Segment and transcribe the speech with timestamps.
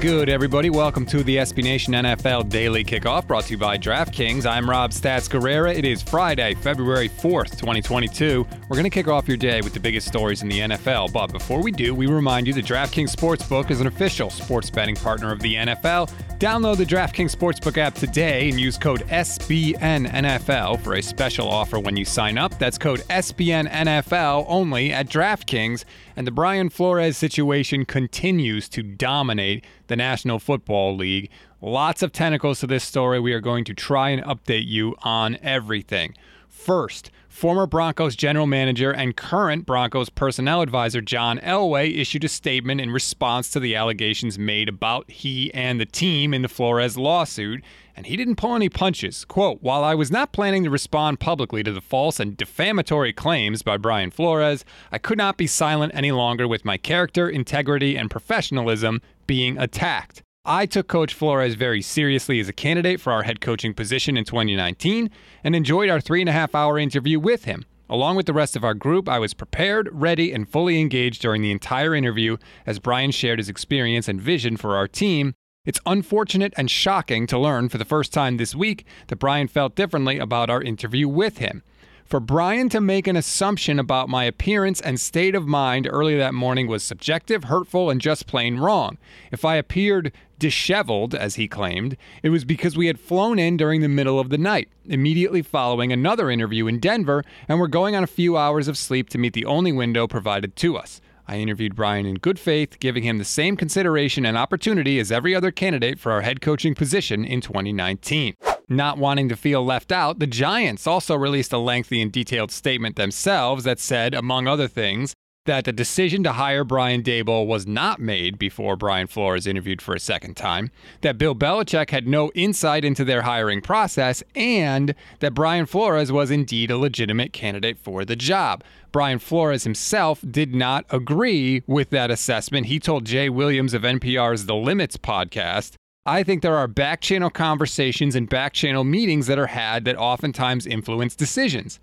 [0.00, 0.70] good, everybody?
[0.70, 4.46] Welcome to the SB Nation NFL Daily Kickoff brought to you by DraftKings.
[4.46, 5.74] I'm Rob Stats Guerrera.
[5.74, 8.46] It is Friday, February 4th, 2022.
[8.68, 11.12] We're going to kick off your day with the biggest stories in the NFL.
[11.12, 14.96] But before we do, we remind you that DraftKings Sportsbook is an official sports betting
[14.96, 16.10] partner of the NFL.
[16.38, 21.96] Download the DraftKings Sportsbook app today and use code SBNNFL for a special offer when
[21.96, 22.58] you sign up.
[22.58, 25.84] That's code SBNNFL only at DraftKings.
[26.16, 31.30] And the Brian Flores situation continues to dominate the National Football League.
[31.60, 33.18] Lots of tentacles to this story.
[33.18, 36.14] We are going to try and update you on everything.
[36.48, 42.80] First, former Broncos general manager and current Broncos personnel advisor John Elway issued a statement
[42.80, 47.64] in response to the allegations made about he and the team in the Flores lawsuit,
[47.96, 49.24] and he didn't pull any punches.
[49.24, 53.62] Quote, While I was not planning to respond publicly to the false and defamatory claims
[53.62, 58.10] by Brian Flores, I could not be silent any longer with my character, integrity, and
[58.10, 60.22] professionalism being attacked.
[60.46, 64.24] I took Coach Flores very seriously as a candidate for our head coaching position in
[64.24, 65.10] 2019
[65.42, 67.64] and enjoyed our three and a half hour interview with him.
[67.88, 71.42] Along with the rest of our group, I was prepared, ready, and fully engaged during
[71.42, 75.34] the entire interview as Brian shared his experience and vision for our team.
[75.64, 79.74] It's unfortunate and shocking to learn for the first time this week that Brian felt
[79.74, 81.62] differently about our interview with him.
[82.04, 86.34] For Brian to make an assumption about my appearance and state of mind early that
[86.34, 88.98] morning was subjective, hurtful, and just plain wrong.
[89.32, 93.80] If I appeared disheveled, as he claimed, it was because we had flown in during
[93.80, 98.04] the middle of the night, immediately following another interview in Denver, and were going on
[98.04, 101.00] a few hours of sleep to meet the only window provided to us.
[101.26, 105.34] I interviewed Brian in good faith, giving him the same consideration and opportunity as every
[105.34, 108.34] other candidate for our head coaching position in 2019.
[108.68, 112.96] Not wanting to feel left out, the Giants also released a lengthy and detailed statement
[112.96, 118.00] themselves that said, among other things, that the decision to hire Brian Daboll was not
[118.00, 120.70] made before Brian Flores interviewed for a second time,
[121.02, 126.30] that Bill Belichick had no insight into their hiring process, and that Brian Flores was
[126.30, 128.64] indeed a legitimate candidate for the job.
[128.90, 132.66] Brian Flores himself did not agree with that assessment.
[132.66, 135.76] He told Jay Williams of NPR's The Limits podcast
[136.06, 139.96] I think there are back channel conversations and back channel meetings that are had that
[139.96, 141.80] oftentimes influence decisions.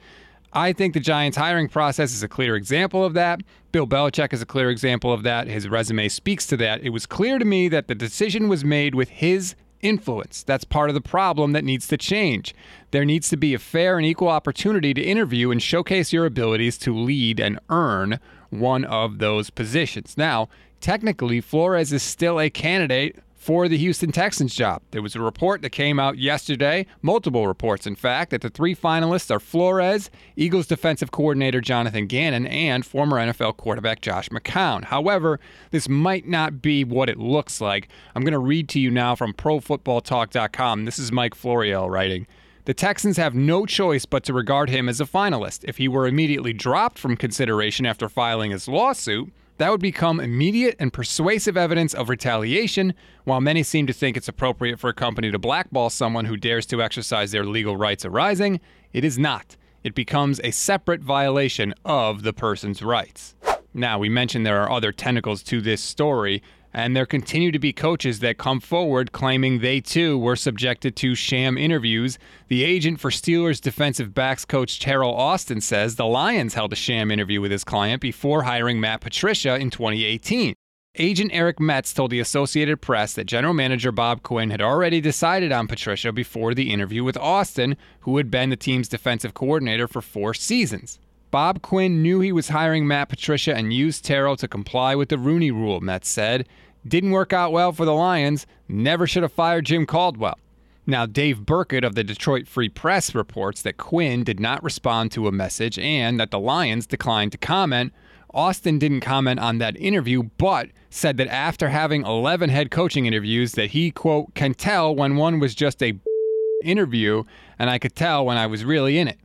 [0.53, 3.41] I think the Giants' hiring process is a clear example of that.
[3.71, 5.47] Bill Belichick is a clear example of that.
[5.47, 6.81] His resume speaks to that.
[6.81, 10.43] It was clear to me that the decision was made with his influence.
[10.43, 12.53] That's part of the problem that needs to change.
[12.91, 16.77] There needs to be a fair and equal opportunity to interview and showcase your abilities
[16.79, 18.19] to lead and earn
[18.49, 20.17] one of those positions.
[20.17, 20.49] Now,
[20.81, 24.83] technically, Flores is still a candidate for the Houston Texans job.
[24.91, 28.75] There was a report that came out yesterday, multiple reports, in fact, that the three
[28.75, 34.83] finalists are Flores, Eagles defensive coordinator Jonathan Gannon, and former NFL quarterback Josh McCown.
[34.83, 35.39] However,
[35.71, 37.89] this might not be what it looks like.
[38.13, 40.85] I'm going to read to you now from ProFootballTalk.com.
[40.85, 42.27] This is Mike Florio writing.
[42.65, 45.63] The Texans have no choice but to regard him as a finalist.
[45.63, 50.75] If he were immediately dropped from consideration after filing his lawsuit, that would become immediate
[50.79, 52.95] and persuasive evidence of retaliation,
[53.25, 56.65] while many seem to think it's appropriate for a company to blackball someone who dares
[56.65, 58.59] to exercise their legal rights arising.
[58.91, 59.57] It is not.
[59.83, 63.35] It becomes a separate violation of the person's rights.
[63.71, 66.41] Now, we mentioned there are other tentacles to this story,
[66.73, 71.15] and there continue to be coaches that come forward claiming they too were subjected to
[71.15, 72.17] sham interviews.
[72.47, 77.11] The agent for Steelers defensive backs coach Teryl Austin says the Lions held a sham
[77.11, 80.53] interview with his client before hiring Matt Patricia in 2018.
[80.97, 85.51] Agent Eric Metz told the Associated Press that general manager Bob Quinn had already decided
[85.53, 90.01] on Patricia before the interview with Austin, who had been the team's defensive coordinator for
[90.01, 90.99] four seasons.
[91.31, 95.17] Bob Quinn knew he was hiring Matt Patricia and used Teryl to comply with the
[95.17, 96.45] Rooney Rule, Metz said.
[96.85, 98.45] Didn't work out well for the Lions.
[98.67, 100.37] Never should have fired Jim Caldwell.
[100.85, 105.29] Now, Dave Birkett of the Detroit Free Press reports that Quinn did not respond to
[105.29, 107.93] a message and that the Lions declined to comment.
[108.33, 113.53] Austin didn't comment on that interview, but said that after having 11 head coaching interviews
[113.53, 115.97] that he quote can tell when one was just a
[116.63, 117.23] interview
[117.57, 119.17] and I could tell when I was really in it.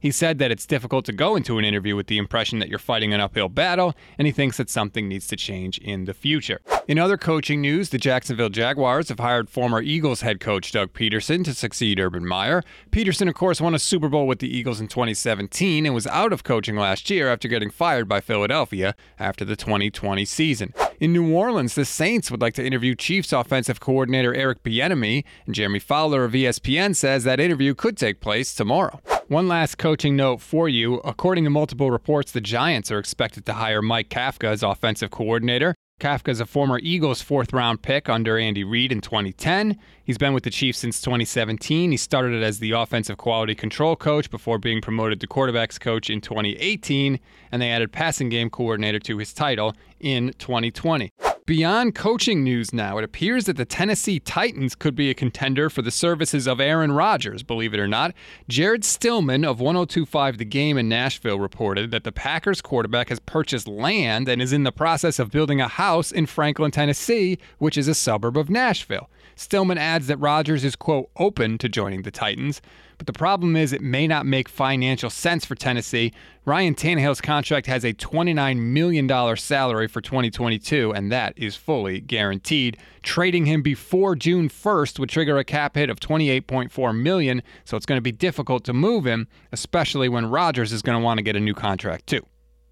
[0.00, 2.78] He said that it's difficult to go into an interview with the impression that you're
[2.78, 6.60] fighting an uphill battle, and he thinks that something needs to change in the future.
[6.86, 11.44] In other coaching news, the Jacksonville Jaguars have hired former Eagles head coach Doug Pederson
[11.44, 12.62] to succeed Urban Meyer.
[12.90, 16.32] Pederson, of course, won a Super Bowl with the Eagles in 2017 and was out
[16.32, 20.72] of coaching last year after getting fired by Philadelphia after the 2020 season.
[21.00, 25.54] In New Orleans, the Saints would like to interview Chiefs offensive coordinator Eric Bieniemy, and
[25.54, 29.00] Jeremy Fowler of ESPN says that interview could take place tomorrow.
[29.28, 31.00] One last coaching note for you.
[31.04, 35.74] According to multiple reports, the Giants are expected to hire Mike Kafka as offensive coordinator.
[36.00, 39.78] Kafka is a former Eagles fourth round pick under Andy Reid in 2010.
[40.02, 41.90] He's been with the Chiefs since 2017.
[41.90, 46.22] He started as the offensive quality control coach before being promoted to quarterbacks coach in
[46.22, 47.20] 2018,
[47.52, 51.10] and they added passing game coordinator to his title in 2020.
[51.48, 55.80] Beyond coaching news now, it appears that the Tennessee Titans could be a contender for
[55.80, 58.12] the services of Aaron Rodgers, believe it or not.
[58.50, 63.66] Jared Stillman of 1025 The Game in Nashville reported that the Packers quarterback has purchased
[63.66, 67.88] land and is in the process of building a house in Franklin, Tennessee, which is
[67.88, 69.08] a suburb of Nashville.
[69.38, 72.60] Stillman adds that Rodgers is, quote, open to joining the Titans.
[72.98, 76.12] But the problem is, it may not make financial sense for Tennessee.
[76.44, 82.78] Ryan Tannehill's contract has a $29 million salary for 2022, and that is fully guaranteed.
[83.04, 87.86] Trading him before June 1st would trigger a cap hit of 28.4 million, so it's
[87.86, 91.22] going to be difficult to move him, especially when Rodgers is going to want to
[91.22, 92.26] get a new contract too.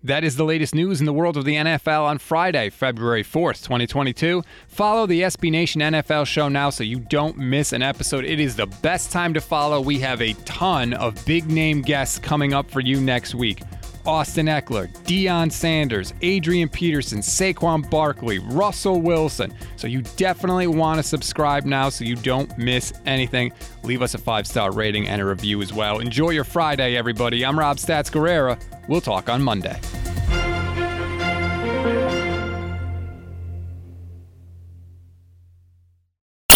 [0.07, 3.65] That is the latest news in the world of the NFL on Friday, February 4th,
[3.65, 4.41] 2022.
[4.69, 8.25] Follow the SB Nation NFL show now so you don't miss an episode.
[8.25, 9.81] It is the best time to follow.
[9.81, 13.63] We have a ton of big name guests coming up for you next week.
[14.07, 19.53] Austin Ekeler, Deion Sanders, Adrian Peterson, Saquon Barkley, Russell Wilson.
[19.75, 23.53] So you definitely want to subscribe now so you don't miss anything.
[23.83, 25.99] Leave us a five star rating and a review as well.
[25.99, 27.45] Enjoy your Friday, everybody.
[27.45, 28.57] I'm Rob Stats Guerrera.
[28.87, 29.81] We'll talk on Monday.